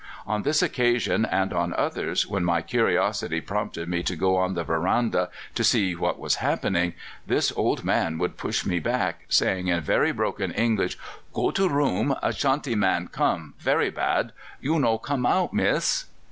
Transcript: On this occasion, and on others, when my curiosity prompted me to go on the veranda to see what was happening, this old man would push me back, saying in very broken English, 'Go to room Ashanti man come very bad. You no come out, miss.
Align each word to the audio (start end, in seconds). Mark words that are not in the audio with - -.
On 0.25 0.41
this 0.41 0.63
occasion, 0.63 1.25
and 1.25 1.53
on 1.53 1.75
others, 1.75 2.25
when 2.25 2.43
my 2.43 2.63
curiosity 2.63 3.39
prompted 3.39 3.87
me 3.87 4.01
to 4.01 4.15
go 4.15 4.35
on 4.35 4.55
the 4.55 4.63
veranda 4.63 5.29
to 5.53 5.63
see 5.63 5.95
what 5.95 6.17
was 6.17 6.37
happening, 6.41 6.95
this 7.27 7.53
old 7.55 7.83
man 7.83 8.17
would 8.17 8.35
push 8.35 8.65
me 8.65 8.79
back, 8.79 9.25
saying 9.29 9.67
in 9.67 9.79
very 9.81 10.11
broken 10.11 10.49
English, 10.49 10.97
'Go 11.33 11.51
to 11.51 11.69
room 11.69 12.15
Ashanti 12.23 12.73
man 12.73 13.09
come 13.09 13.53
very 13.59 13.91
bad. 13.91 14.31
You 14.59 14.79
no 14.79 14.97
come 14.97 15.23
out, 15.23 15.53
miss. 15.53 16.05